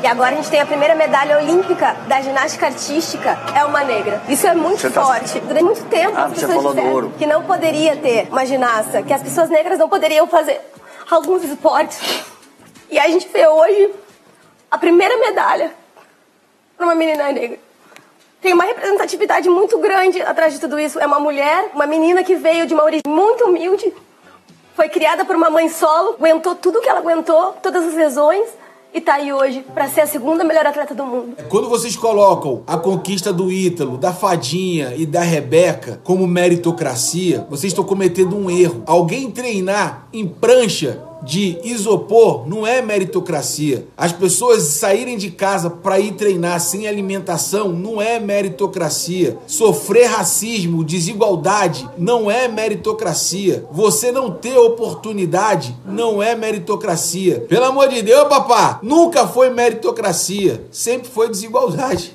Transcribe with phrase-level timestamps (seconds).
[0.00, 4.22] E agora a gente tem a primeira medalha olímpica da ginástica artística, é uma negra.
[4.28, 5.04] Isso é muito tá...
[5.04, 5.40] forte.
[5.40, 9.22] Durante muito tempo ah, as pessoas disseram que não poderia ter uma ginasta, que as
[9.22, 10.60] pessoas negras não poderiam fazer
[11.10, 11.98] alguns esportes.
[12.88, 13.92] E a gente vê hoje
[14.70, 15.72] a primeira medalha
[16.76, 17.58] para uma menina negra.
[18.40, 21.00] Tem uma representatividade muito grande atrás de tudo isso.
[21.00, 23.92] É uma mulher, uma menina que veio de uma origem muito humilde,
[24.76, 28.48] foi criada por uma mãe solo, aguentou tudo que ela aguentou, todas as lesões,
[28.92, 31.36] e tá aí hoje para ser a segunda melhor atleta do mundo.
[31.48, 37.72] Quando vocês colocam a conquista do Ítalo, da Fadinha e da Rebeca como meritocracia, vocês
[37.72, 38.82] estão cometendo um erro.
[38.86, 43.86] Alguém treinar em prancha de isopor não é meritocracia.
[43.96, 49.38] As pessoas saírem de casa para ir treinar sem alimentação não é meritocracia.
[49.46, 53.64] Sofrer racismo, desigualdade não é meritocracia.
[53.70, 57.40] Você não ter oportunidade não é meritocracia.
[57.48, 62.12] Pelo amor de Deus, papá, nunca foi meritocracia, sempre foi desigualdade.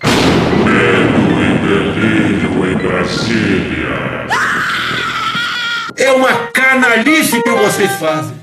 [2.63, 3.73] Em Brasília.
[5.95, 8.42] É uma canalice que vocês fazem.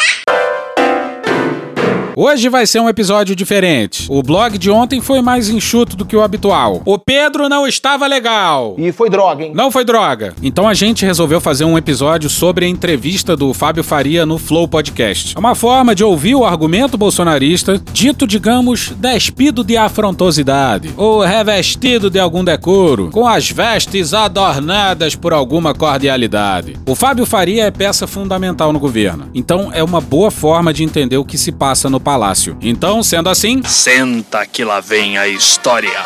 [2.23, 4.05] Hoje vai ser um episódio diferente.
[4.07, 6.79] O blog de ontem foi mais enxuto do que o habitual.
[6.85, 8.75] O Pedro não estava legal.
[8.77, 9.53] E foi droga, hein?
[9.55, 10.35] Não foi droga.
[10.39, 14.67] Então a gente resolveu fazer um episódio sobre a entrevista do Fábio Faria no Flow
[14.67, 15.35] Podcast.
[15.35, 22.07] É uma forma de ouvir o argumento bolsonarista, dito, digamos, despido de afrontosidade, ou revestido
[22.07, 26.77] de algum decoro, com as vestes adornadas por alguma cordialidade.
[26.85, 29.27] O Fábio Faria é peça fundamental no governo.
[29.33, 32.57] Então é uma boa forma de entender o que se passa no palácio.
[32.61, 35.97] Então, sendo assim, senta que lá vem a história.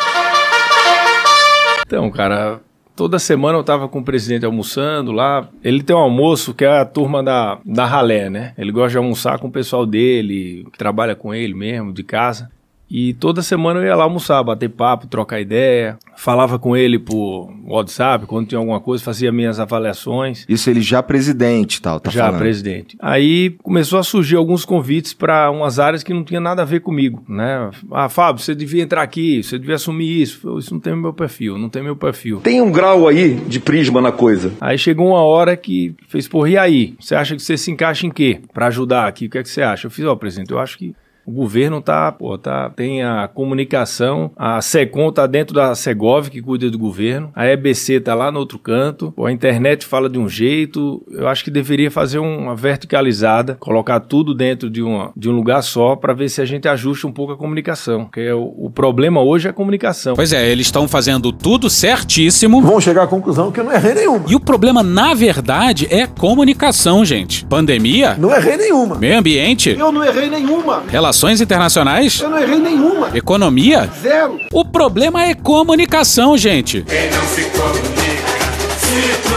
[1.84, 2.60] Então, cara,
[2.94, 5.48] toda semana eu tava com o presidente almoçando lá.
[5.64, 8.54] Ele tem um almoço que é a turma da, da ralé, né?
[8.56, 12.48] Ele gosta de almoçar com o pessoal dele, que trabalha com ele mesmo, de casa.
[12.90, 15.98] E toda semana eu ia lá almoçar, bater papo, trocar ideia.
[16.16, 20.44] Falava com ele por WhatsApp, quando tinha alguma coisa, fazia minhas avaliações.
[20.48, 22.40] Isso ele já presidente tal, tá Já falando.
[22.40, 22.96] presidente.
[23.00, 26.80] Aí começou a surgir alguns convites para umas áreas que não tinha nada a ver
[26.80, 27.70] comigo, né?
[27.90, 30.58] Ah, Fábio, você devia entrar aqui, você devia assumir isso.
[30.58, 32.40] Isso não tem meu perfil, não tem meu perfil.
[32.40, 34.52] Tem um grau aí de prisma na coisa.
[34.60, 36.94] Aí chegou uma hora que fez, porra, e aí?
[37.00, 38.40] Você acha que você se encaixa em quê?
[38.54, 39.86] Para ajudar aqui, o que é que você acha?
[39.86, 40.94] Eu fiz, ó, oh, presidente, eu acho que
[41.26, 46.40] o governo tá, pô, tá, tem a comunicação, a SECOM tá dentro da Segov, que
[46.40, 50.18] cuida do governo, a EBC tá lá no outro canto, pô, a internet fala de
[50.18, 55.28] um jeito, eu acho que deveria fazer uma verticalizada, colocar tudo dentro de, uma, de
[55.28, 58.34] um lugar só para ver se a gente ajusta um pouco a comunicação, porque é
[58.34, 60.14] o, o problema hoje é a comunicação.
[60.14, 62.62] Pois é, eles estão fazendo tudo certíssimo.
[62.62, 64.24] Vão chegar à conclusão que eu não errei nenhuma.
[64.28, 67.44] E o problema, na verdade, é comunicação, gente.
[67.46, 68.14] Pandemia?
[68.16, 68.96] Não errei nenhuma.
[68.96, 69.76] Meio ambiente?
[69.76, 70.84] Eu não errei nenhuma.
[70.88, 72.20] Relação Relações internacionais?
[72.20, 73.08] Eu não errei nenhuma.
[73.16, 73.88] Economia?
[74.02, 74.38] Zero.
[74.52, 76.82] O problema é comunicação, gente.
[76.82, 79.36] Quem não se comunica, se.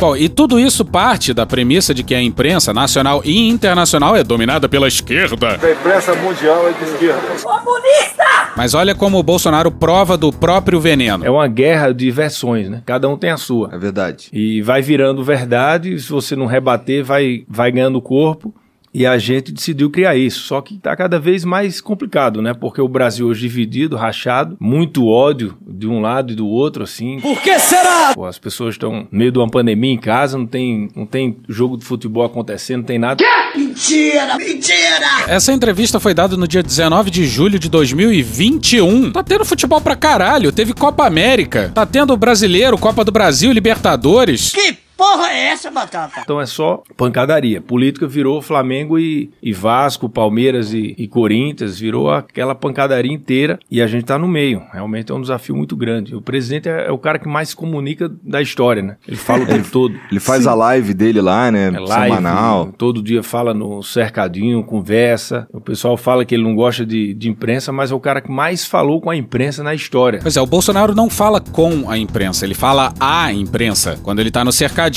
[0.00, 4.24] Bom, e tudo isso parte da premissa de que a imprensa nacional e internacional é
[4.24, 5.58] dominada pela esquerda.
[5.62, 7.20] A imprensa mundial é de esquerda.
[7.42, 8.24] Comunista!
[8.56, 11.24] Mas olha como o Bolsonaro prova do próprio veneno.
[11.24, 12.82] É uma guerra de versões, né?
[12.86, 13.68] Cada um tem a sua.
[13.72, 14.28] É verdade.
[14.32, 18.54] E vai virando verdade, se você não rebater, vai, vai ganhando corpo.
[18.92, 20.40] E a gente decidiu criar isso.
[20.40, 22.52] Só que está cada vez mais complicado, né?
[22.52, 27.20] Porque o Brasil hoje dividido, rachado, muito ódio de um lado e do outro, assim.
[27.20, 28.12] Por que será?
[28.14, 31.36] Pô, as pessoas estão no meio de uma pandemia em casa, não tem, não tem
[31.48, 33.22] jogo de futebol acontecendo, não tem nada.
[33.24, 33.58] Que?
[33.58, 34.36] Mentira!
[34.36, 35.24] Mentira!
[35.28, 39.12] Essa entrevista foi dada no dia 19 de julho de 2021.
[39.12, 44.52] Tá tendo futebol pra caralho, teve Copa América, tá tendo Brasileiro, Copa do Brasil, Libertadores.
[44.52, 46.20] Que porra é essa, Batata?
[46.22, 47.62] Então é só pancadaria.
[47.62, 53.80] Política virou Flamengo e, e Vasco, Palmeiras e, e, Corinthians, virou aquela pancadaria inteira e
[53.80, 54.62] a gente tá no meio.
[54.70, 56.14] Realmente é um desafio muito grande.
[56.14, 58.96] O presidente é, é o cara que mais se comunica da história, né?
[59.08, 59.94] Ele fala o tempo todo.
[60.10, 60.50] Ele faz Sim.
[60.50, 61.68] a live dele lá, né?
[61.68, 62.70] É live, semanal.
[62.76, 65.48] Todo dia fala no cercadinho, conversa.
[65.50, 68.30] O pessoal fala que ele não gosta de, de imprensa, mas é o cara que
[68.30, 70.18] mais falou com a imprensa na história.
[70.20, 73.98] Pois é, o Bolsonaro não fala com a imprensa, ele fala a imprensa.
[74.02, 74.89] Quando ele tá no cercadinho,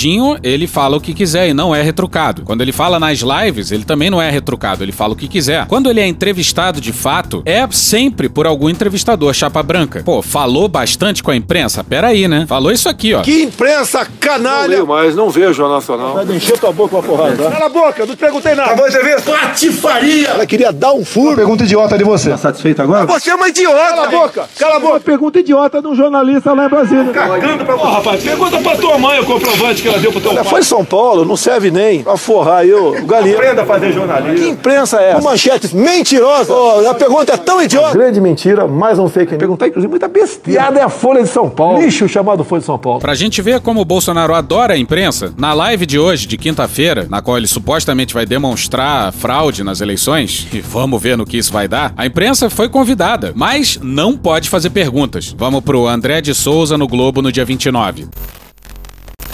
[0.43, 2.43] Ele fala o que quiser e não é retrucado.
[2.43, 5.65] Quando ele fala nas lives, ele também não é retrucado, ele fala o que quiser.
[5.67, 10.01] Quando ele é entrevistado de fato, é sempre por algum entrevistador chapa branca.
[10.03, 11.83] Pô, falou bastante com a imprensa?
[11.83, 12.45] Pera aí, né?
[12.47, 13.21] Falou isso aqui, ó.
[13.21, 14.63] Que imprensa canalha!
[14.63, 16.13] Não leio mais, não vejo Jornal Nacional.
[16.13, 17.51] Vai encher tua boca uma porrada, tá?
[17.51, 18.71] Cala a boca, não te perguntei nada.
[18.71, 19.21] Acabou de ver?
[19.21, 20.27] Patifaria!
[20.29, 21.35] Ela queria dar um furo.
[21.35, 22.31] pergunta idiota de você.
[22.31, 23.05] Tá satisfeito agora?
[23.05, 23.73] Você é uma idiota!
[23.77, 24.49] Cala a boca!
[24.57, 24.99] Cala a boca!
[24.99, 27.13] Pergunta idiota de um jornalista lá em Brasília.
[27.13, 27.91] Cagando pra você.
[27.91, 30.43] rapaz, pergunta pra tua mãe o comprovante que ela deu pro teu pai.
[30.45, 33.35] Foi em São Paulo, não serve nem pra forrar aí o galinha.
[33.35, 34.37] Aprenda a fazer jornalismo.
[34.37, 35.19] Que imprensa é essa?
[35.19, 36.49] Com manchetes mentirosas.
[36.49, 37.91] Oh, a pergunta é tão idiota.
[37.91, 39.39] Grande mentira, mais um fake news.
[39.39, 40.61] Perguntar, inclusive, muita besteira.
[40.61, 41.81] Piada é a Folha de São Paulo.
[41.81, 42.99] Lixo chamado Folha de São Paulo.
[42.99, 47.05] Pra gente ver como o Bolsonaro adora a imprensa, na live de hoje, de quinta-feira,
[47.09, 51.51] na qual ele supostamente vai demonstrar fraude nas eleições, e vamos ver no que isso
[51.51, 55.35] vai dar, a imprensa foi convidada, mas não pode fazer perguntas.
[55.37, 58.07] Vamos pro André de Souza no Globo no dia 29.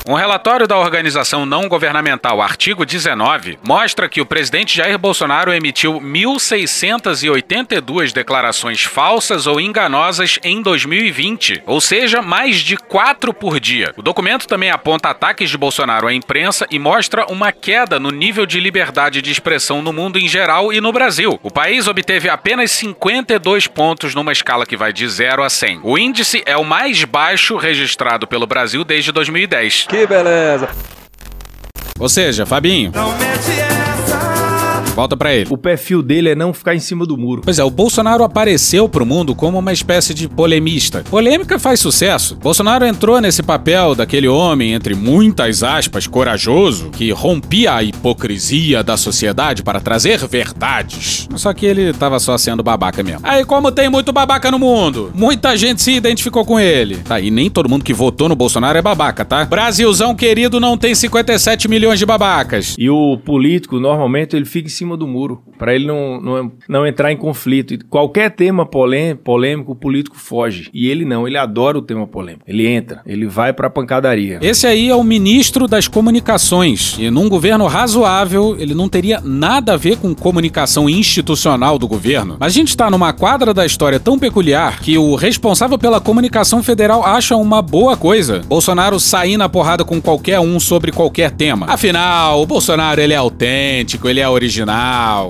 [0.10, 6.02] Um relatório da organização não governamental Artigo 19 mostra que o presidente Jair Bolsonaro emitiu
[6.02, 13.94] 1.682 declarações falsas ou enganosas em 2020, ou seja, mais de quatro por dia.
[13.96, 18.48] O documento também aponta ataques de Bolsonaro à imprensa e mostra uma queda no nível
[18.48, 21.40] de liberdade de expressão no mundo em geral e no Brasil.
[21.44, 25.82] O país obteve apenas 52 pontos numa escala que vai de 0 a 100.
[25.84, 29.84] O índice é o mais baixo registrado pelo Brasil desde 2010.
[29.84, 30.70] Que beleza.
[32.00, 32.92] Ou seja, Fabinho.
[35.00, 35.48] Volta pra ele.
[35.50, 37.42] O perfil dele é não ficar em cima do muro.
[37.46, 41.06] Pois é, o Bolsonaro apareceu pro mundo como uma espécie de polemista.
[41.10, 42.36] Polêmica faz sucesso.
[42.36, 48.98] Bolsonaro entrou nesse papel daquele homem, entre muitas aspas, corajoso, que rompia a hipocrisia da
[48.98, 51.30] sociedade para trazer verdades.
[51.34, 53.22] Só que ele tava só sendo babaca mesmo.
[53.24, 56.98] Aí, como tem muito babaca no mundo, muita gente se identificou com ele.
[56.98, 59.46] Tá, e nem todo mundo que votou no Bolsonaro é babaca, tá?
[59.46, 62.76] Brasilzão querido não tem 57 milhões de babacas.
[62.78, 66.88] E o político, normalmente, ele fica em cima do muro, para ele não, não, não
[66.88, 67.74] entrar em conflito.
[67.74, 70.70] E qualquer tema polê- polêmico, o político foge.
[70.74, 72.44] E ele não, ele adora o tema polêmico.
[72.48, 74.40] Ele entra, ele vai pra pancadaria.
[74.42, 76.96] Esse aí é o ministro das comunicações.
[77.00, 82.38] E num governo razoável, ele não teria nada a ver com comunicação institucional do governo.
[82.40, 86.62] Mas a gente tá numa quadra da história tão peculiar que o responsável pela comunicação
[86.62, 88.42] federal acha uma boa coisa.
[88.48, 91.66] Bolsonaro sair na porrada com qualquer um sobre qualquer tema.
[91.70, 94.79] Afinal, o Bolsonaro ele é autêntico, ele é original.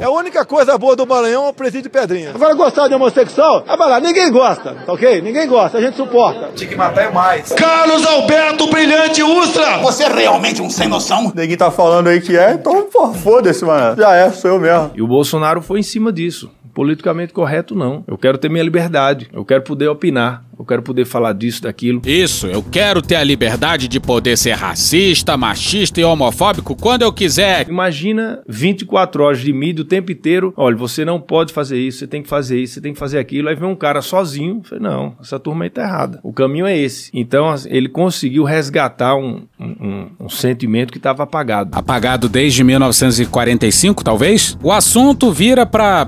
[0.01, 2.31] É a única coisa boa do Maranhão é o presídio Pedrinha.
[2.35, 3.63] Agora, gostar de homossexual?
[3.67, 5.21] Ah, vai lá, ninguém gosta, tá ok?
[5.21, 6.49] Ninguém gosta, a gente suporta.
[6.55, 7.51] Tinha que matar é mais.
[7.53, 9.77] Carlos Alberto Brilhante Ustra!
[9.79, 11.31] Você é realmente um sem noção?
[11.35, 13.95] Ninguém tá falando aí que é, então, pô, foda-se, mano.
[13.97, 14.91] Já é, sou eu mesmo.
[14.95, 16.51] E o Bolsonaro foi em cima disso.
[16.83, 18.05] Politicamente correto, não.
[18.07, 19.27] Eu quero ter minha liberdade.
[19.33, 20.45] Eu quero poder opinar.
[20.57, 22.01] Eu quero poder falar disso, daquilo.
[22.05, 27.13] Isso, eu quero ter a liberdade de poder ser racista, machista e homofóbico quando eu
[27.13, 27.65] quiser.
[27.69, 30.53] Imagina 24 horas de mídia o tempo inteiro.
[30.57, 33.19] Olha, você não pode fazer isso, você tem que fazer isso, você tem que fazer
[33.19, 33.47] aquilo.
[33.49, 34.61] Aí vem um cara sozinho.
[34.63, 36.19] Falei, não, essa turma aí tá errada.
[36.23, 37.09] O caminho é esse.
[37.13, 41.69] Então, ele conseguiu resgatar um, um, um- um sentimento que estava apagado.
[41.73, 44.57] Apagado desde 1945, talvez?
[44.61, 46.05] O assunto vira pra.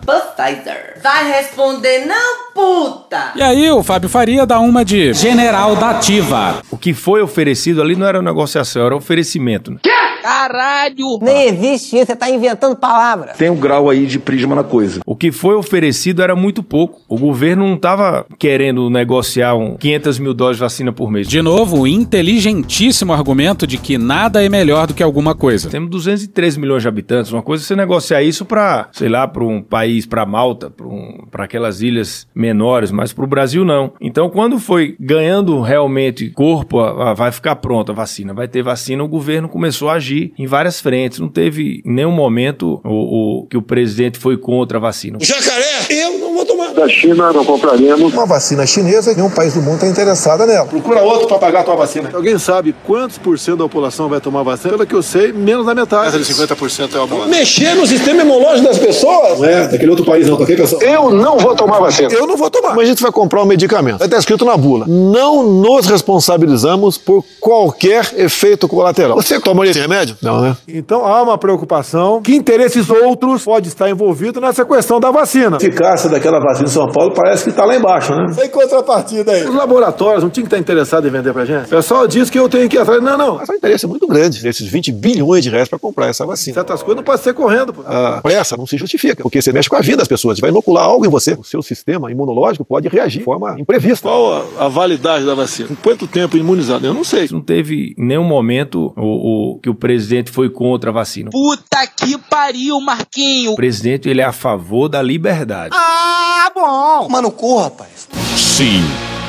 [0.61, 0.93] Pfizer.
[1.01, 3.31] Vai responder não, puta!
[3.35, 6.61] E aí, o Fábio Faria dá uma de general da ativa.
[6.69, 9.71] O que foi oferecido ali não era negociação, era oferecimento.
[9.71, 9.79] né?
[10.21, 11.17] Caralho!
[11.21, 13.35] Nem existe isso, você tá inventando palavras.
[13.37, 15.01] Tem um grau aí de prisma na coisa.
[15.05, 17.01] O que foi oferecido era muito pouco.
[17.07, 21.27] O governo não estava querendo negociar um 500 mil doses de vacina por mês.
[21.27, 25.69] De novo, o inteligentíssimo argumento de que nada é melhor do que alguma coisa.
[25.69, 27.31] Temos 213 milhões de habitantes.
[27.31, 30.87] Uma coisa é você negociar isso para, sei lá, para um país, para Malta, para
[30.87, 33.93] um, pra aquelas ilhas menores, mas para o Brasil não.
[33.99, 38.61] Então, quando foi ganhando realmente corpo, a- a- vai ficar pronta a vacina, vai ter
[38.61, 41.19] vacina, o governo começou a agir em várias frentes.
[41.19, 45.17] Não teve em nenhum momento o, o- que o presidente foi contra a vacina.
[45.21, 46.73] Jacaré, eu não vou tomar.
[46.73, 48.13] Da China não compraremos.
[48.13, 50.65] Uma vacina chinesa, nenhum país do mundo está interessado nela.
[50.65, 52.09] Procura outro para pagar a tua vacina.
[52.13, 54.71] Alguém sabe quantos por cento da população vai tomar vacina?
[54.73, 56.07] Pelo que eu sei, menos da metade.
[56.07, 57.25] Essa de 50% é uma boa.
[57.27, 59.39] Mexer no sistema imunológico das pessoas?
[59.39, 60.81] Não é, daquele outro país não, tá ok, pessoal?
[60.81, 62.09] Eu não vou tomar vacina.
[62.11, 62.69] Eu não vou tomar.
[62.75, 63.97] Mas a gente vai comprar um medicamento.
[63.99, 64.85] Vai estar escrito na bula.
[64.87, 69.15] Não nos responsabilizamos por qualquer efeito colateral.
[69.21, 70.00] Você tomaria esse remédio?
[70.21, 70.57] Não, né?
[70.67, 75.57] Então há uma preocupação que interesses outros pode estar envolvido nessa questão da vacina.
[75.57, 78.31] A eficácia daquela vacina de São Paulo parece que tá lá embaixo, né?
[78.33, 79.47] Sem contrapartida aí.
[79.47, 81.65] Os laboratórios não tinham que estar interessados em vender pra gente.
[81.65, 83.01] O pessoal diz que eu tenho que ir atrás.
[83.01, 83.35] Não, não.
[83.37, 86.53] Mas o interesse é muito grande nesses 20 bilhões de reais pra comprar essa vacina.
[86.55, 87.73] Certas coisas não podem ser correndo.
[87.73, 87.81] Pô.
[87.85, 90.37] A pressa não se justifica, porque você mexe com a vida das pessoas.
[90.37, 91.33] Você vai inocular algo em você.
[91.39, 94.07] O seu sistema imunológico pode reagir de forma imprevista.
[94.07, 95.67] Qual a, a validade da vacina?
[95.69, 96.85] Com quanto tempo imunizado?
[96.85, 97.27] Eu não sei.
[97.31, 99.90] Não teve em nenhum momento o, o- que o presidente
[100.31, 101.29] foi contra a vacina.
[101.31, 103.51] Puta que pariu, Marquinho.
[103.51, 105.75] O presidente ele é a favor da liberdade.
[105.75, 107.09] Ah, bom.
[107.09, 108.07] Mano, corra, rapaz.
[108.35, 108.83] Sim.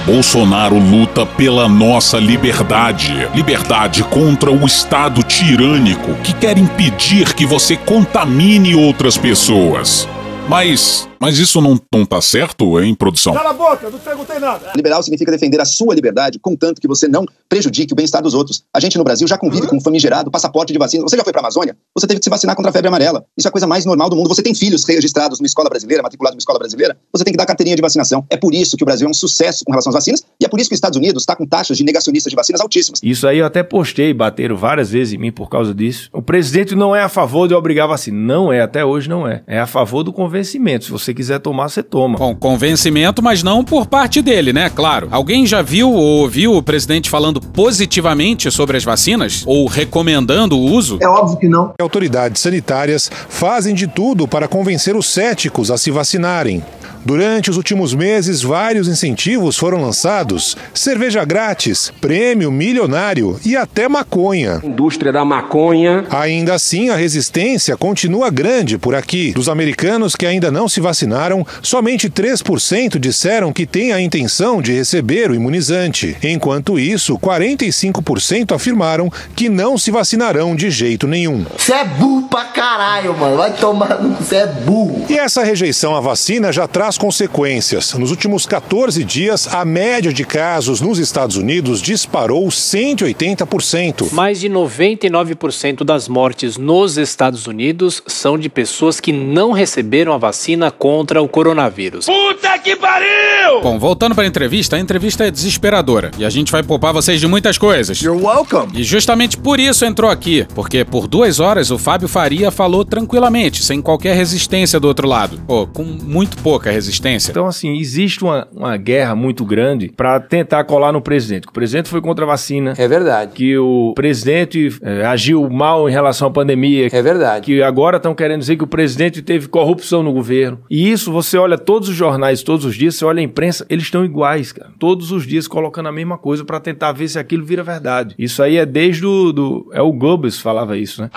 [0.04, 3.12] Bolsonaro luta pela nossa liberdade.
[3.34, 10.08] Liberdade contra o Estado tirânico que quer impedir que você contamine outras pessoas.
[10.48, 11.08] Mas.
[11.22, 13.32] Mas isso não, não tá certo, hein, produção?
[13.32, 14.72] Cala a boca, não perguntei nada.
[14.74, 18.64] Liberal significa defender a sua liberdade, contanto que você não prejudique o bem-estar dos outros.
[18.74, 21.04] A gente no Brasil já convive com o famigerado passaporte de vacina.
[21.04, 21.76] Você já foi pra Amazônia?
[21.94, 23.24] Você teve que se vacinar contra a febre amarela.
[23.38, 24.26] Isso é a coisa mais normal do mundo.
[24.26, 27.46] Você tem filhos registrados numa escola brasileira, matriculados numa escola brasileira, você tem que dar
[27.46, 28.26] carteirinha de vacinação.
[28.28, 30.48] É por isso que o Brasil é um sucesso com relação às vacinas e é
[30.48, 32.98] por isso que os Estados Unidos está com taxas de negacionistas de vacinas altíssimas.
[33.00, 36.10] Isso aí eu até postei, bateram várias vezes em mim por causa disso.
[36.12, 38.18] O presidente não é a favor de obrigar a vacina.
[38.18, 39.44] Não é, até hoje não é.
[39.46, 40.86] É a favor do convencimento.
[40.86, 42.18] Se você quiser tomar, você toma.
[42.18, 44.70] Com convencimento, mas não por parte dele, né?
[44.70, 45.08] Claro.
[45.10, 49.42] Alguém já viu ou ouviu o presidente falando positivamente sobre as vacinas?
[49.46, 50.98] Ou recomendando o uso?
[51.00, 51.74] É óbvio que não.
[51.80, 56.62] Autoridades sanitárias fazem de tudo para convencer os céticos a se vacinarem.
[57.04, 64.60] Durante os últimos meses, vários incentivos foram lançados: cerveja grátis, prêmio milionário e até maconha.
[64.62, 66.04] Indústria da maconha.
[66.10, 69.32] Ainda assim, a resistência continua grande por aqui.
[69.32, 74.72] Dos americanos que ainda não se vacinaram, somente 3% disseram que têm a intenção de
[74.72, 76.16] receber o imunizante.
[76.22, 81.44] Enquanto isso, 45% afirmaram que não se vacinarão de jeito nenhum.
[81.56, 83.36] Você é burro pra caralho, mano.
[83.36, 85.04] Vai tomar no você é burro.
[85.08, 87.92] E essa rejeição à vacina já traz consequências.
[87.94, 94.12] Nos últimos 14 dias, a média de casos nos Estados Unidos disparou 180%.
[94.12, 100.18] Mais de 99% das mortes nos Estados Unidos são de pessoas que não receberam a
[100.18, 102.06] vacina contra o coronavírus.
[102.06, 103.60] Puta que pariu!
[103.62, 107.26] Bom, voltando pra entrevista, a entrevista é desesperadora e a gente vai poupar vocês de
[107.26, 108.00] muitas coisas.
[108.00, 108.72] You're welcome.
[108.74, 113.62] E justamente por isso entrou aqui, porque por duas horas o Fábio Faria falou tranquilamente,
[113.62, 115.40] sem qualquer resistência do outro lado.
[115.46, 116.81] Pô, com muito pouca resistência.
[117.30, 121.42] Então, assim, existe uma, uma guerra muito grande pra tentar colar no presidente.
[121.42, 122.74] Que o presidente foi contra a vacina.
[122.76, 123.32] É verdade.
[123.32, 126.88] Que o presidente eh, agiu mal em relação à pandemia.
[126.92, 127.46] É verdade.
[127.46, 130.60] Que agora estão querendo dizer que o presidente teve corrupção no governo.
[130.70, 133.84] E isso, você olha todos os jornais, todos os dias, você olha a imprensa, eles
[133.84, 134.70] estão iguais, cara.
[134.78, 138.14] Todos os dias colocando a mesma coisa pra tentar ver se aquilo vira verdade.
[138.18, 139.32] Isso aí é desde o.
[139.32, 141.10] Do, é o Goebbels falava isso, né?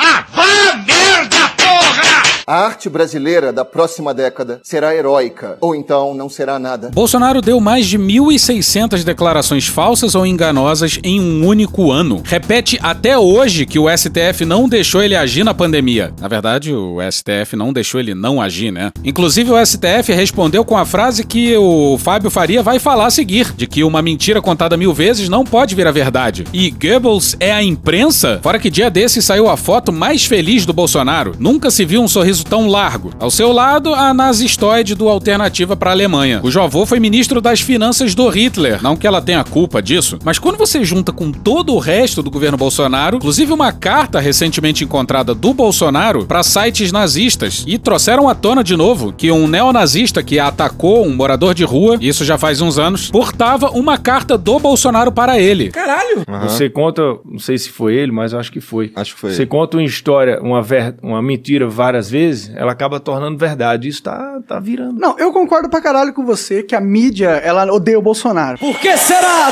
[2.48, 6.92] A arte brasileira da próxima década será heróica, ou então não será nada.
[6.94, 12.22] Bolsonaro deu mais de 1.600 declarações falsas ou enganosas em um único ano.
[12.24, 16.14] Repete até hoje que o STF não deixou ele agir na pandemia.
[16.22, 18.92] Na verdade, o STF não deixou ele não agir, né?
[19.04, 23.56] Inclusive, o STF respondeu com a frase que o Fábio Faria vai falar a seguir:
[23.56, 26.46] de que uma mentira contada mil vezes não pode vir a verdade.
[26.54, 28.40] E Goebbels é a imprensa?
[28.44, 31.32] Fora que dia desse saiu a foto mais feliz do Bolsonaro.
[31.40, 33.12] Nunca se viu um sorriso tão largo.
[33.20, 37.62] Ao seu lado, a nazistoide do Alternativa para a Alemanha, cujo avô foi ministro das
[37.62, 38.82] finanças do Hitler.
[38.82, 42.32] Não que ela tenha culpa disso, mas quando você junta com todo o resto do
[42.32, 48.36] governo Bolsonaro, inclusive uma carta recentemente encontrada do Bolsonaro para sites nazistas, e trouxeram à
[48.36, 52.62] tona de novo que um neonazista que atacou um morador de rua, isso já faz
[52.62, 55.70] uns anos, portava uma carta do Bolsonaro para ele.
[55.70, 56.24] Caralho!
[56.44, 58.92] Você conta, não sei se foi ele, mas eu acho que foi.
[58.96, 59.48] Acho que foi Você ele.
[59.50, 62.25] conta uma história, uma, ver- uma mentira várias vezes,
[62.56, 63.88] ela acaba tornando verdade.
[63.88, 65.00] Isso tá, tá virando.
[65.00, 68.58] Não, eu concordo pra caralho com você que a mídia, ela odeia o Bolsonaro.
[68.58, 69.52] Por que será?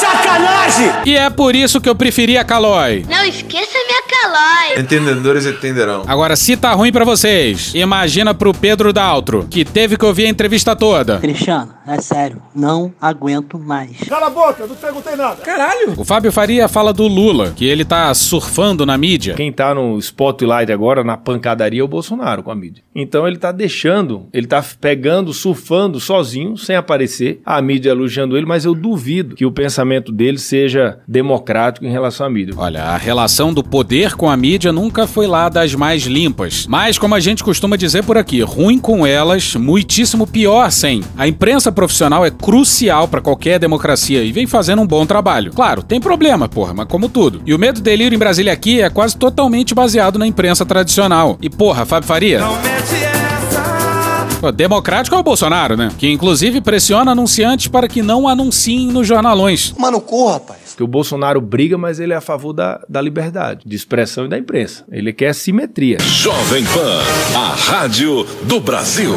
[0.00, 0.90] Sacanagem!
[1.04, 3.04] E é por isso que eu preferi a Calói.
[3.08, 4.80] Não esqueça minha calói.
[4.80, 6.04] Entendedores entenderão.
[6.06, 10.28] Agora, se tá ruim pra vocês, imagina pro Pedro Daltro, que teve que ouvir a
[10.28, 11.18] entrevista toda.
[11.18, 13.98] Cristiano, é sério, não aguento mais.
[14.08, 15.36] Cala a boca, não perguntei nada.
[15.42, 15.94] Caralho!
[15.96, 19.34] O Fábio Faria fala do Lula, que ele tá surfando na mídia.
[19.34, 22.82] Quem tá no spotlight agora, na pancadaria, é o Bolsonaro com a mídia.
[22.94, 28.46] Então ele tá deixando, ele tá pegando, surfando sozinho, sem aparecer, a mídia elogiando ele,
[28.46, 32.54] mas eu duvido que o pensamento dele seja democrático em relação à mídia.
[32.56, 36.66] Olha, a relação do poder com a mídia nunca foi lá das mais limpas.
[36.68, 41.02] Mas, como a gente costuma dizer por aqui, ruim com elas, muitíssimo pior sem.
[41.16, 45.52] A imprensa profissional é crucial pra qualquer democracia e vem fazendo um bom trabalho.
[45.52, 47.42] Claro, tem problema, porra, mas como tudo.
[47.46, 51.38] E o medo delírio em Brasília aqui é quase totalmente baseado na imprensa tradicional.
[51.40, 52.40] E porra, Fábio Faria.
[54.40, 55.90] Pô, democrático é o Bolsonaro, né?
[55.98, 59.74] Que inclusive pressiona anunciantes para que não anunciem nos jornalões.
[59.76, 60.74] Mano, corra, rapaz.
[60.74, 64.28] Que o Bolsonaro briga, mas ele é a favor da, da liberdade, de expressão e
[64.28, 64.82] da imprensa.
[64.90, 65.98] Ele quer simetria.
[66.00, 67.02] Jovem Pan,
[67.38, 69.12] a rádio do Brasil.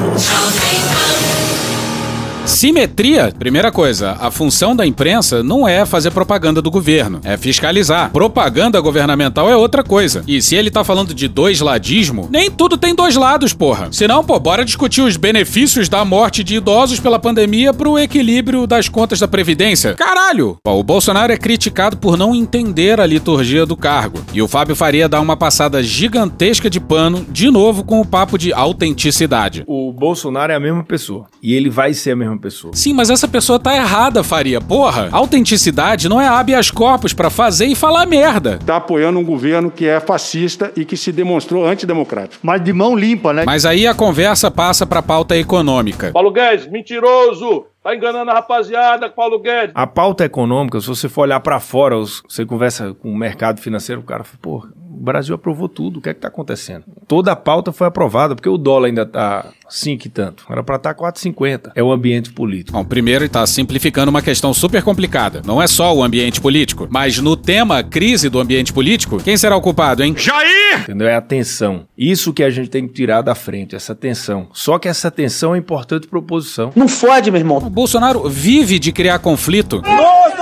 [2.46, 8.12] Simetria, primeira coisa, a função da imprensa não é fazer propaganda do governo, é fiscalizar.
[8.12, 10.24] Propaganda governamental é outra coisa.
[10.28, 13.88] E se ele tá falando de dois ladismo, nem tudo tem dois lados, porra.
[13.92, 18.90] Senão, pô, bora discutir os benefícios da morte de idosos pela pandemia pro equilíbrio das
[18.90, 19.94] contas da Previdência.
[19.94, 20.58] Caralho!
[20.62, 24.20] Pô, o Bolsonaro é criticado por não entender a liturgia do cargo.
[24.34, 28.38] E o Fábio Faria dá uma passada gigantesca de pano, de novo com o papo
[28.38, 29.64] de autenticidade.
[29.66, 31.26] O Bolsonaro é a mesma pessoa.
[31.42, 32.74] E ele vai ser a mesma pessoa.
[32.76, 34.60] Sim, mas essa pessoa tá errada, Faria.
[34.60, 38.60] Porra, autenticidade não é habeas corpus pra fazer e falar merda.
[38.66, 42.40] Tá apoiando um governo que é fascista e que se demonstrou antidemocrático.
[42.44, 43.44] Mas de mão limpa, né?
[43.46, 46.12] Mas aí a conversa passa pra pauta econômica.
[46.12, 47.66] Paulo Guedes, mentiroso!
[47.84, 49.74] Tá enganando a rapaziada, Paulo Guedes.
[49.76, 54.00] A pauta econômica, se você for olhar pra fora, você conversa com o mercado financeiro,
[54.00, 56.84] o cara fala, pô, o Brasil aprovou tudo, o que é que tá acontecendo?
[57.08, 60.46] Toda a pauta foi aprovada, porque o dólar ainda tá 5 e tanto.
[60.50, 61.72] Era pra estar tá 4,50.
[61.76, 62.78] É o ambiente político.
[62.78, 65.42] Bom, primeiro ele tá simplificando uma questão super complicada.
[65.46, 69.56] Não é só o ambiente político, mas no tema crise do ambiente político, quem será
[69.56, 70.14] o culpado, hein?
[70.18, 70.82] Jair!
[70.82, 71.08] Entendeu?
[71.08, 71.86] É a tensão.
[71.98, 74.48] Isso que a gente tem que tirar da frente, essa tensão.
[74.54, 76.72] Só que essa tensão é importante para oposição.
[76.76, 77.58] Não fode, meu irmão.
[77.58, 79.82] O Bolsonaro vive de criar conflito.
[79.82, 80.38] Nós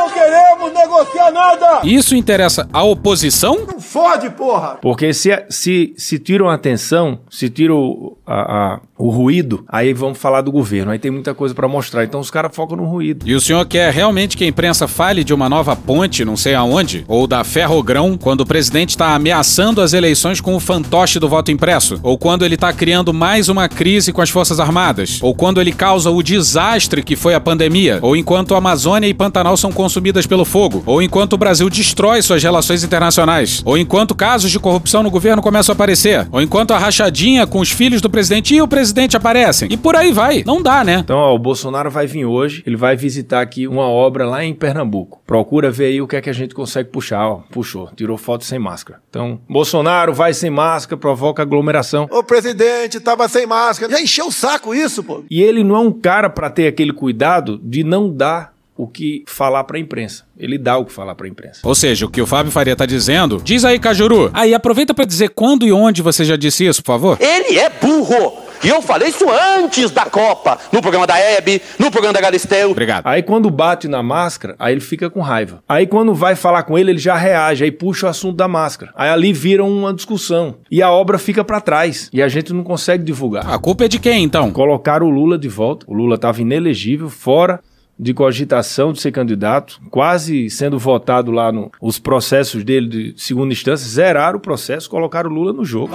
[1.02, 1.82] negociar nada!
[1.84, 3.66] Isso interessa à oposição?
[3.68, 4.78] Não fode, porra!
[4.82, 9.94] Porque se, se, se tiram a atenção, se tiram o, a- a- o ruído, aí
[9.94, 10.92] vamos falar do governo.
[10.92, 12.04] Aí tem muita coisa para mostrar.
[12.04, 13.28] Então os caras focam no ruído.
[13.28, 16.54] E o senhor quer realmente que a imprensa fale de uma nova ponte, não sei
[16.54, 17.04] aonde?
[17.08, 21.52] Ou da ferrogrão, quando o presidente está ameaçando as eleições com o fantoche do voto
[21.52, 22.00] impresso?
[22.04, 25.18] Ou quando ele está criando mais uma crise com as Forças Armadas?
[25.24, 27.98] Ou quando ele causa o desastre que foi a pandemia?
[28.04, 30.84] Ou enquanto a Amazônia e Pantanal são consumidas pelo fogo?
[30.92, 33.62] Ou enquanto o Brasil destrói suas relações internacionais?
[33.64, 36.28] Ou enquanto casos de corrupção no governo começam a aparecer?
[36.30, 39.70] Ou enquanto a rachadinha com os filhos do presidente e o presidente aparecem?
[39.72, 40.44] E por aí vai.
[40.46, 40.98] Não dá, né?
[40.98, 44.54] Então, ó, o Bolsonaro vai vir hoje, ele vai visitar aqui uma obra lá em
[44.54, 45.22] Pernambuco.
[45.26, 47.26] Procura ver aí o que é que a gente consegue puxar.
[47.26, 49.00] Ó, puxou, tirou foto sem máscara.
[49.10, 52.06] Então, Bolsonaro vai sem máscara, provoca aglomeração.
[52.12, 53.94] O presidente tava sem máscara.
[53.94, 55.24] Já encheu o saco isso, pô.
[55.32, 59.24] E ele não é um cara para ter aquele cuidado de não dar o que
[59.28, 60.24] falar para a imprensa.
[60.38, 61.60] Ele dá o que falar para a imprensa.
[61.64, 64.32] Ou seja, o que o Fábio Faria tá dizendo, diz aí, Cajuru.
[64.34, 67.18] Aí, aproveita pra dizer quando e onde você já disse isso, por favor.
[67.22, 68.52] Ele é burro!
[68.64, 69.26] E eu falei isso
[69.58, 72.70] antes da Copa, no programa da Hebe, no programa da Galisteu.
[72.70, 73.08] Obrigado.
[73.08, 75.64] Aí quando bate na máscara, aí ele fica com raiva.
[75.68, 78.92] Aí quando vai falar com ele, ele já reage, aí puxa o assunto da máscara.
[78.96, 80.58] Aí ali vira uma discussão.
[80.70, 82.08] E a obra fica para trás.
[82.14, 83.50] E a gente não consegue divulgar.
[83.50, 84.52] A culpa é de quem, então?
[84.52, 85.88] Colocaram o Lula de volta.
[85.90, 87.60] O Lula estava inelegível, fora
[88.02, 93.54] de cogitação de ser candidato, quase sendo votado lá no os processos dele de segunda
[93.54, 95.94] instância, zeraram o processo, colocaram o Lula no jogo.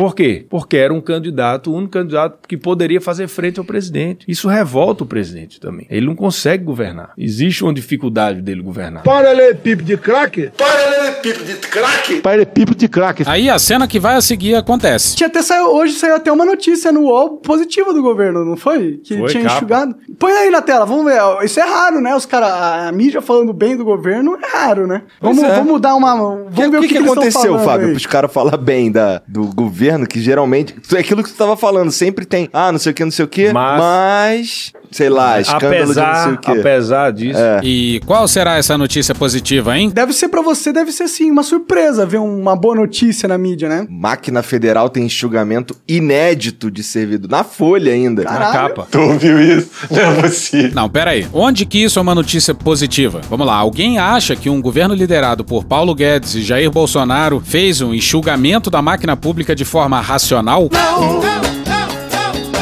[0.00, 0.46] Por quê?
[0.48, 4.24] Porque era um candidato, o único candidato que poderia fazer frente ao presidente.
[4.26, 5.86] Isso revolta o presidente também.
[5.90, 7.12] Ele não consegue governar.
[7.18, 9.02] Existe uma dificuldade dele governar.
[9.02, 10.50] Paralelepípedo de craque?
[10.56, 12.14] Paralelepípedo de craque?
[12.20, 13.24] Paralelepípedo de craque.
[13.26, 15.16] Aí a cena que vai a seguir acontece.
[15.16, 19.00] Tinha até saiu, hoje saiu até uma notícia no UOL positiva do governo, não foi?
[19.04, 19.56] Que Foi, tinha capa.
[19.56, 19.96] enxugado.
[20.18, 21.20] Põe aí na tela, vamos ver.
[21.44, 22.14] Isso é raro, né?
[22.14, 25.02] Os caras, a mídia falando bem do governo é raro, né?
[25.20, 25.54] Vamos, é.
[25.56, 26.16] vamos dar uma.
[26.16, 27.92] Vamos ver O que, que, tão aconteceu, falando Fábio, aí.
[27.92, 30.74] pros caras falar bem da, do governo, que geralmente.
[30.94, 32.48] É aquilo que tu tava falando, sempre tem.
[32.52, 33.52] Ah, não sei o que, não sei o que.
[33.52, 34.72] Mas- Mas.
[34.90, 36.50] Sei lá, escândalo de não sei apesar, o quê.
[36.50, 37.38] apesar disso.
[37.38, 37.60] É.
[37.62, 39.90] E qual será essa notícia positiva, hein?
[39.90, 43.68] Deve ser pra você, deve ser sim, uma surpresa ver uma boa notícia na mídia,
[43.68, 43.86] né?
[43.88, 47.30] Máquina Federal tem enxugamento inédito de servidor.
[47.30, 48.24] Na folha ainda.
[48.24, 48.52] Caralho.
[48.52, 48.88] Na capa.
[48.90, 49.70] Tu ouviu isso?
[49.90, 50.70] Não é possível.
[50.74, 51.26] Não, pera aí.
[51.32, 53.20] Onde que isso é uma notícia positiva?
[53.30, 57.80] Vamos lá, alguém acha que um governo liderado por Paulo Guedes e Jair Bolsonaro fez
[57.80, 60.68] um enxugamento da máquina pública de forma racional?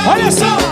[0.06, 0.67] Olha só!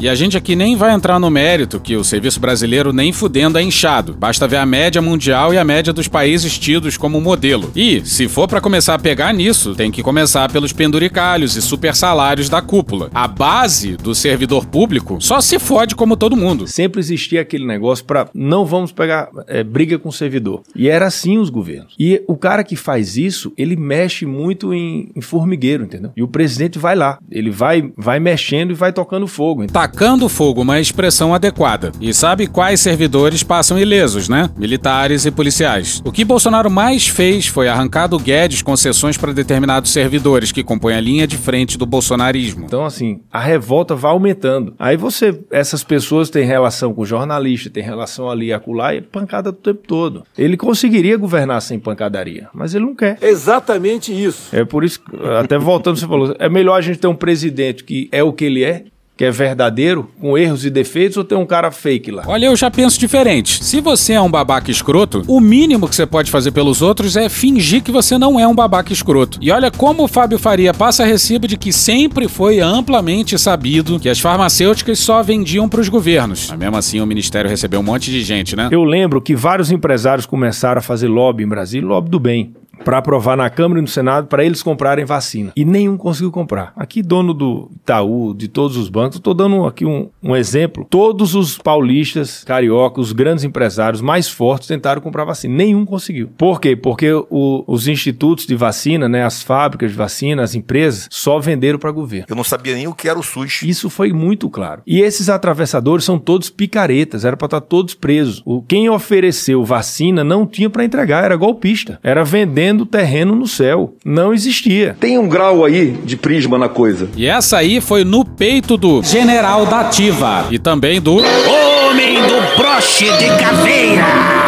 [0.00, 3.56] E a gente aqui nem vai entrar no mérito que o serviço brasileiro nem fudendo
[3.56, 4.12] é inchado.
[4.12, 7.70] Basta ver a média mundial e a média dos países tidos como modelo.
[7.74, 11.94] E, se for pra começar a pegar nisso, tem que começar pelos penduricalhos e super
[11.94, 13.08] salários da cúpula.
[13.14, 16.66] A base do servidor público só se fode como todo mundo.
[16.66, 20.62] Sempre existia aquele negócio para não vamos pegar é, briga com o servidor.
[20.76, 21.94] E era assim os governos.
[21.98, 26.12] E o cara que faz isso, ele mexe muito em, em formigueiro, entendeu?
[26.14, 29.62] E o presidente vai lá, ele vai, vai mexendo e vai tocando fogo.
[29.62, 31.92] Então, Tacando tacando fogo uma expressão adequada.
[32.00, 34.50] E sabe quais servidores passam ilesos, né?
[34.56, 36.02] Militares e policiais.
[36.04, 40.96] O que Bolsonaro mais fez foi arrancar do Guedes concessões para determinados servidores que compõem
[40.96, 42.64] a linha de frente do bolsonarismo.
[42.64, 44.74] Então, assim, a revolta vai aumentando.
[44.80, 49.50] Aí você, essas pessoas têm relação com jornalista, tem relação ali acolá e é pancada
[49.50, 50.24] o tempo todo.
[50.36, 53.16] Ele conseguiria governar sem pancadaria, mas ele não quer.
[53.22, 54.48] Exatamente isso.
[54.54, 57.84] É por isso, que, até voltando, você falou, é melhor a gente ter um presidente
[57.84, 61.36] que é o que ele é, que é verdadeiro, com erros e defeitos, ou ter
[61.36, 62.24] um cara fake lá?
[62.26, 63.62] Olha, eu já penso diferente.
[63.62, 67.28] Se você é um babaca escroto, o mínimo que você pode fazer pelos outros é
[67.28, 69.38] fingir que você não é um babaca escroto.
[69.40, 74.08] E olha como o Fábio Faria passa recibo de que sempre foi amplamente sabido que
[74.08, 76.48] as farmacêuticas só vendiam para os governos.
[76.50, 78.68] Mas mesmo assim, o ministério recebeu um monte de gente, né?
[78.72, 82.52] Eu lembro que vários empresários começaram a fazer lobby em Brasília, lobby do bem
[82.84, 85.52] para aprovar na Câmara e no Senado para eles comprarem vacina.
[85.56, 86.72] E nenhum conseguiu comprar.
[86.76, 90.86] Aqui, dono do Itaú, de todos os bancos, estou dando aqui um, um, exemplo.
[90.88, 95.54] Todos os paulistas, cariocas, os grandes empresários mais fortes tentaram comprar vacina.
[95.54, 96.30] Nenhum conseguiu.
[96.36, 96.74] Por quê?
[96.76, 101.78] Porque o, os institutos de vacina, né, as fábricas de vacina, as empresas, só venderam
[101.78, 102.26] para governo.
[102.28, 103.62] Eu não sabia nem o que era o SUS.
[103.62, 104.82] Isso foi muito claro.
[104.86, 108.42] E esses atravessadores são todos picaretas, era para estar todos presos.
[108.44, 111.98] O, quem ofereceu vacina não tinha para entregar, era golpista.
[112.02, 112.24] Era
[112.64, 113.94] vendendo terreno no céu.
[114.04, 114.96] Não existia.
[114.98, 117.10] Tem um grau aí de prisma na coisa.
[117.14, 122.56] E essa aí foi no peito do general da ativa e também do homem do
[122.56, 124.43] broche de caveira.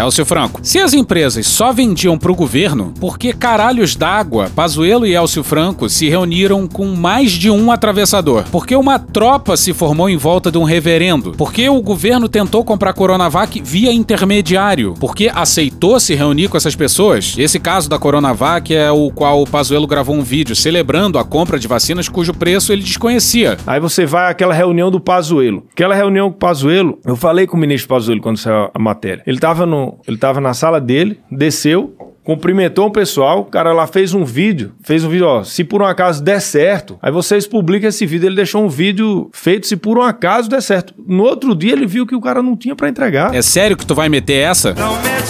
[0.00, 0.60] Elcio Franco.
[0.62, 5.88] Se as empresas só vendiam pro governo, por que caralhos d'água Pazuello e Elcio Franco
[5.88, 8.44] se reuniram com mais de um atravessador?
[8.50, 11.32] Por que uma tropa se formou em volta de um reverendo?
[11.32, 14.94] Por que o governo tentou comprar Coronavac via intermediário?
[14.98, 17.34] Por que aceitou se reunir com essas pessoas?
[17.38, 21.58] Esse caso da Coronavac é o qual o Pazuello gravou um vídeo celebrando a compra
[21.58, 23.58] de vacinas cujo preço ele desconhecia.
[23.66, 25.64] Aí você vai àquela reunião do Pazuello.
[25.72, 29.22] Aquela reunião com o Pazuello, eu falei com o ministro Pazuello quando saiu a matéria.
[29.26, 33.86] Ele tava no ele tava na sala dele, desceu, cumprimentou o pessoal, o cara lá
[33.86, 37.46] fez um vídeo, fez um vídeo, ó, se por um acaso der certo, aí vocês
[37.46, 40.94] publicam esse vídeo, ele deixou um vídeo feito se por um acaso der certo.
[41.06, 43.34] No outro dia ele viu que o cara não tinha para entregar.
[43.34, 44.74] É sério que tu vai meter essa?
[44.74, 45.29] Não mete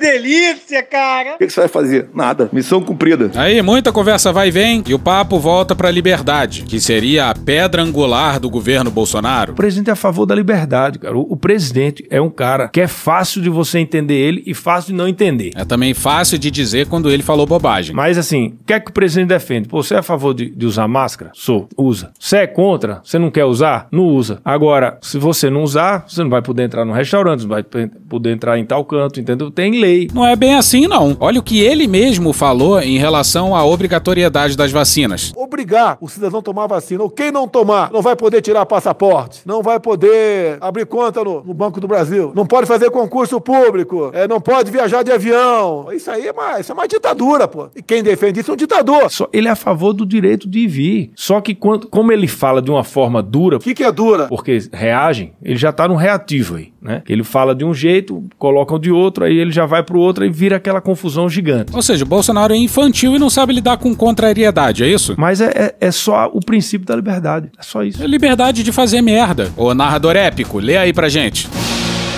[0.00, 1.34] delícia, cara!
[1.34, 2.08] O que, que você vai fazer?
[2.14, 2.48] Nada.
[2.52, 3.30] Missão cumprida.
[3.34, 7.34] Aí, muita conversa vai e vem e o papo volta pra liberdade, que seria a
[7.34, 9.52] pedra angular do governo Bolsonaro.
[9.52, 11.16] O presidente é a favor da liberdade, cara.
[11.16, 14.92] O, o presidente é um cara que é fácil de você entender ele e fácil
[14.92, 15.50] de não entender.
[15.54, 17.94] É também fácil de dizer quando ele falou bobagem.
[17.94, 19.68] Mas assim, o que é que o presidente defende?
[19.68, 21.30] Pô, você é a favor de, de usar máscara?
[21.34, 21.68] Sou.
[21.76, 22.12] Usa.
[22.18, 23.00] Você é contra?
[23.04, 23.88] Você não quer usar?
[23.92, 24.40] Não usa.
[24.44, 28.32] Agora, se você não usar, você não vai poder entrar no restaurante, não vai poder
[28.32, 29.50] entrar em tal canto, entendeu?
[29.50, 29.89] Tem lei.
[30.12, 31.16] Não é bem assim, não.
[31.20, 35.32] Olha o que ele mesmo falou em relação à obrigatoriedade das vacinas.
[35.36, 39.40] Obrigar o cidadão a tomar vacina, ou quem não tomar, não vai poder tirar passaporte,
[39.44, 44.10] não vai poder abrir conta no, no Banco do Brasil, não pode fazer concurso público,
[44.12, 45.88] é, não pode viajar de avião.
[45.92, 47.68] Isso aí é uma, isso é uma ditadura, pô.
[47.74, 49.10] E quem defende isso é um ditador.
[49.10, 51.12] Só, ele é a favor do direito de vir.
[51.14, 53.56] Só que quando, como ele fala de uma forma dura.
[53.56, 54.26] O que, que é dura?
[54.26, 57.02] Porque reagem, ele já tá no reativo aí, né?
[57.08, 60.30] Ele fala de um jeito, colocam de outro, aí ele já vai pro outro e
[60.30, 61.74] vira aquela confusão gigante.
[61.74, 65.14] Ou seja, o Bolsonaro é infantil e não sabe lidar com contrariedade, é isso?
[65.18, 67.50] Mas é, é, é só o princípio da liberdade.
[67.58, 68.02] É só isso.
[68.02, 69.50] É liberdade de fazer merda.
[69.56, 71.48] Ô narrador épico, lê aí pra gente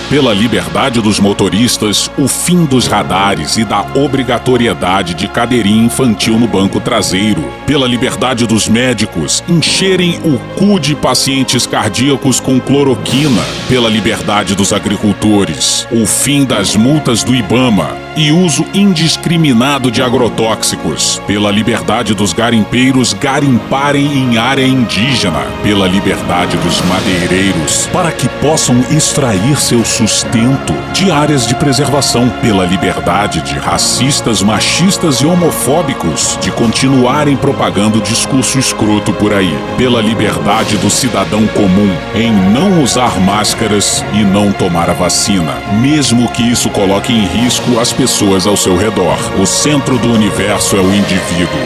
[0.09, 6.47] pela liberdade dos motoristas, o fim dos radares e da obrigatoriedade de cadeirinha infantil no
[6.47, 13.89] banco traseiro, pela liberdade dos médicos encherem o cu de pacientes cardíacos com cloroquina, pela
[13.89, 21.51] liberdade dos agricultores, o fim das multas do Ibama e uso indiscriminado de agrotóxicos, pela
[21.51, 29.57] liberdade dos garimpeiros garimparem em área indígena, pela liberdade dos madeireiros para que possam extrair
[29.57, 37.37] seu sustento de áreas de preservação, pela liberdade de racistas, machistas e homofóbicos de continuarem
[37.37, 44.23] propagando discurso escroto por aí, pela liberdade do cidadão comum em não usar máscaras e
[44.23, 49.17] não tomar a vacina, mesmo que isso coloque em risco as pessoas ao seu redor.
[49.39, 51.61] O centro do universo é o indivíduo.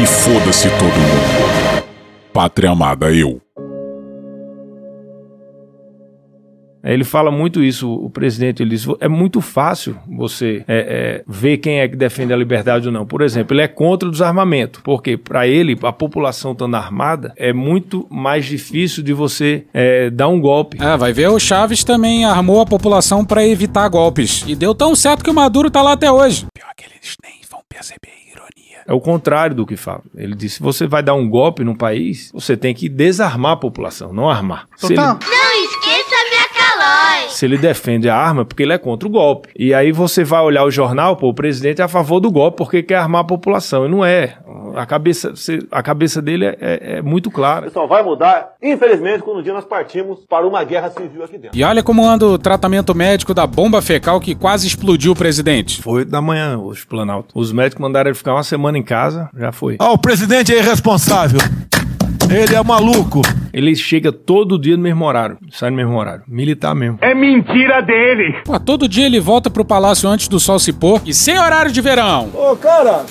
[0.00, 1.84] E foda-se todo mundo.
[2.32, 3.42] Pátria amada, eu.
[6.84, 8.62] Ele fala muito isso, o presidente.
[8.62, 12.88] Ele diz: é muito fácil você é, é, ver quem é que defende a liberdade
[12.88, 13.06] ou não.
[13.06, 17.52] Por exemplo, ele é contra o desarmamento, porque para ele, a população estando armada, é
[17.52, 20.82] muito mais difícil de você é, dar um golpe.
[20.82, 24.44] É, vai ver, o Chaves também armou a população para evitar golpes.
[24.46, 26.46] E deu tão certo que o Maduro tá lá até hoje.
[26.54, 28.82] Pior que eles nem vão perceber a ironia.
[28.86, 30.02] É o contrário do que fala.
[30.16, 33.56] Ele disse: se você vai dar um golpe no país, você tem que desarmar a
[33.56, 34.66] população, não armar.
[34.76, 35.18] Se ele, Não
[35.64, 36.01] esqueça
[37.28, 39.48] se ele defende a arma, é porque ele é contra o golpe.
[39.58, 42.56] E aí você vai olhar o jornal, pô, o presidente é a favor do golpe
[42.58, 43.86] porque quer armar a população.
[43.86, 44.36] E não é.
[44.76, 47.70] A cabeça, você- a cabeça dele é, é- é muito clara.
[47.70, 51.58] Só vai mudar, infelizmente, quando um dia nós partimos para uma guerra civil aqui dentro.
[51.58, 55.82] E olha como anda o tratamento médico da bomba fecal que quase explodiu o presidente.
[55.82, 57.28] Foi da manhã hoje, Planalto.
[57.38, 59.76] Os médicos mandaram ele ficar uma semana em casa, já foi.
[59.78, 61.40] Ah, o presidente é irresponsável.
[62.32, 63.20] Ele é maluco.
[63.52, 66.22] Ele chega todo dia no mesmo horário, sai no mesmo horário.
[66.26, 66.96] Militar mesmo.
[67.02, 68.36] É mentira dele!
[68.42, 71.70] Pô, todo dia ele volta pro palácio antes do sol se pôr e sem horário
[71.70, 72.30] de verão.
[72.32, 73.04] Ô, cara!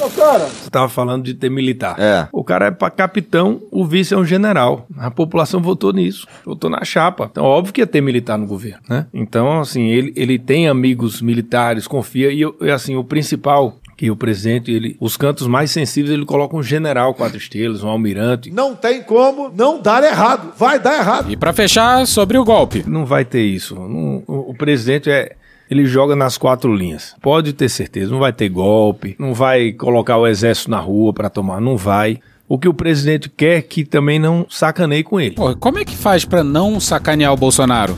[0.00, 0.46] Ô, cara!
[0.46, 1.94] Você tava falando de ter militar.
[2.00, 2.26] É.
[2.32, 4.88] O cara é pra capitão, o vice é um general.
[4.96, 7.28] A população votou nisso, votou na chapa.
[7.30, 9.06] Então, óbvio que ia ter militar no governo, né?
[9.14, 12.32] Então, assim, ele, ele tem amigos militares, confia.
[12.32, 16.56] E, e, assim, o principal que o presidente, ele, os cantos mais sensíveis, ele coloca
[16.56, 18.48] um general quatro estrelas, um almirante.
[18.48, 20.52] Não tem como não dar errado.
[20.56, 21.32] Vai dar errado.
[21.32, 22.84] E pra fechar, sobre o golpe.
[22.86, 23.74] Não vai ter isso.
[23.74, 25.32] Não- o, o presidente é.
[25.68, 27.14] Ele joga nas quatro linhas.
[27.20, 28.12] Pode ter certeza.
[28.12, 29.16] Não vai ter golpe.
[29.18, 31.60] Não vai colocar o exército na rua para tomar.
[31.60, 32.20] Não vai.
[32.48, 35.34] O que o presidente quer é que também não sacaneie com ele.
[35.34, 37.96] Pô, como é que faz pra não sacanear o Bolsonaro?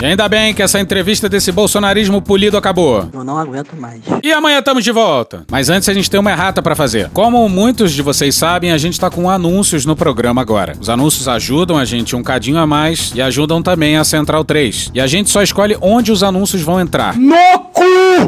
[0.00, 3.08] E ainda bem que essa entrevista desse bolsonarismo polido acabou.
[3.12, 4.00] Eu não aguento mais.
[4.22, 5.44] E amanhã estamos de volta.
[5.50, 7.10] Mas antes a gente tem uma errata pra fazer.
[7.12, 10.74] Como muitos de vocês sabem, a gente tá com anúncios no programa agora.
[10.80, 14.92] Os anúncios ajudam a gente um cadinho a mais e ajudam também a Central 3.
[14.94, 17.16] E a gente só escolhe onde os anúncios vão entrar.
[17.16, 17.82] No cu!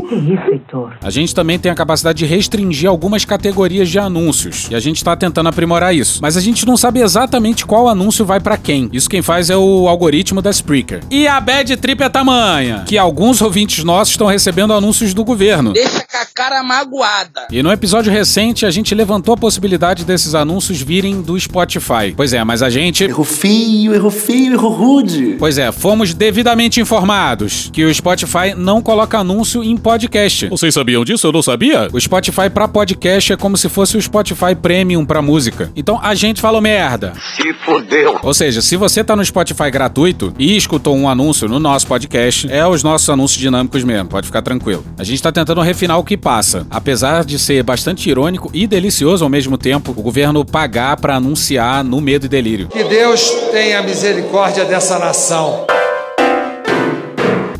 [0.08, 0.92] Que isso, Heitor?
[1.02, 4.68] A gente também tem a capacidade de restringir algumas categorias de anúncios.
[4.70, 6.18] E a gente tá tentando aprimorar isso.
[6.20, 8.88] Mas a gente não sabe exatamente qual anúncio vai pra quem.
[8.92, 11.00] Isso quem faz é o algoritmo da Spreaker.
[11.10, 15.72] E a bad trip é tamanha que alguns ouvintes nossos estão recebendo anúncios do governo.
[15.74, 17.48] Deixa com a cara magoada.
[17.50, 22.14] E no episódio recente, a gente levantou a possibilidade desses anúncios virem do Spotify.
[22.16, 23.04] Pois é, mas a gente.
[23.04, 25.36] Errou feio, errou feio, errou rude.
[25.38, 30.48] Pois é, fomos devidamente informados que o Spotify não coloca anúncio em podcast.
[30.48, 31.26] Vocês sabiam disso?
[31.26, 31.88] Eu não sabia?
[31.92, 35.70] O Spotify pra podcast é como se fosse o Spotify Premium pra música.
[35.76, 37.12] Então a gente falou merda.
[37.36, 38.18] Se fodeu.
[38.22, 42.50] Ou seja, se você tá no Spotify gratuito e escutou um anúncio no nosso podcast,
[42.50, 44.84] é os nossos anúncios dinâmicos mesmo, pode ficar tranquilo.
[44.96, 46.66] A gente tá tentando refinar o que passa.
[46.70, 51.82] Apesar de ser bastante irônico e delicioso ao mesmo tempo, o governo pagar pra anunciar
[51.82, 52.68] no medo e delírio.
[52.68, 55.66] Que Deus tenha misericórdia dessa nação.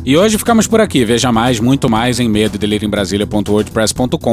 [0.03, 1.05] E hoje ficamos por aqui.
[1.05, 2.57] Veja mais, muito mais em medo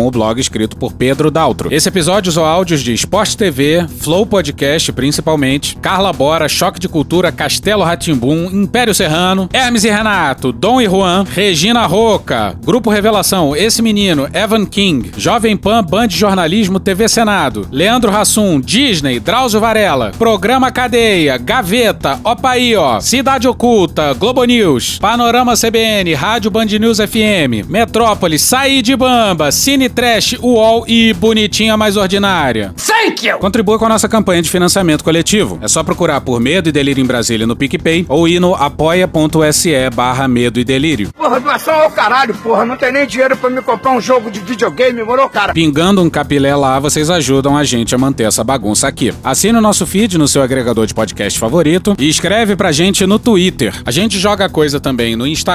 [0.06, 1.68] o blog escrito por Pedro Daltro.
[1.70, 7.30] Esse episódio usou áudios de Esporte TV, Flow Podcast, principalmente, Carla Bora, Choque de Cultura,
[7.30, 13.82] Castelo Ratimbum, Império Serrano, Hermes e Renato, Dom e Juan, Regina Roca, Grupo Revelação, Esse
[13.82, 20.72] Menino, Evan King, Jovem Pan, Band Jornalismo, TV Senado, Leandro Hassum, Disney, Drauzio Varela, Programa
[20.72, 28.42] Cadeia, Gaveta, Opaí, ó, Cidade Oculta, Globo News, Panorama CBN, Rádio Band News FM, Metrópolis,
[28.42, 32.72] Saí de Bamba, Cine Trash, UOL e Bonitinha Mais Ordinária.
[32.76, 33.38] Thank you!
[33.38, 35.58] Contribua com a nossa campanha de financiamento coletivo.
[35.60, 39.90] É só procurar por Medo e Delírio em Brasília no PicPay ou ir no apoia.se
[39.92, 41.10] barra Medo e Delírio.
[41.12, 42.64] Porra, doação ao caralho, porra.
[42.64, 45.52] Não tem nem dinheiro pra me comprar um jogo de videogame, morou, cara?
[45.52, 49.12] Pingando um capilé lá, vocês ajudam a gente a manter essa bagunça aqui.
[49.24, 53.18] Assine o nosso feed no seu agregador de podcast favorito e escreve pra gente no
[53.18, 53.74] Twitter.
[53.84, 55.47] A gente joga coisa também no Instagram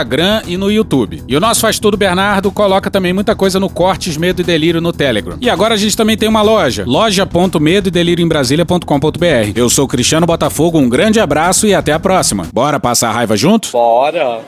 [0.47, 1.23] e no YouTube.
[1.27, 4.81] E o nosso Faz Tudo Bernardo coloca também muita coisa no Cortes Medo e Delírio
[4.81, 5.37] no Telegram.
[5.39, 9.51] E agora a gente também tem uma loja, loja.medo delírio em Brasília.com.br.
[9.55, 12.47] Eu sou Cristiano Botafogo, um grande abraço e até a próxima.
[12.51, 13.69] Bora passar a raiva junto?
[13.71, 14.41] Bora.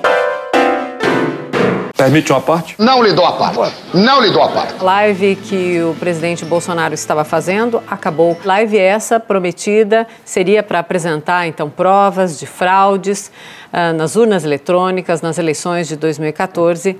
[1.96, 2.76] Permite uma parte?
[2.78, 3.74] Não lhe dou a parte.
[3.94, 4.84] Não lhe dou a parte.
[4.84, 8.38] Live que o presidente Bolsonaro estava fazendo acabou.
[8.44, 13.32] Live essa prometida seria para apresentar então provas de fraudes
[13.72, 17.00] ah, nas urnas eletrônicas nas eleições de 2014.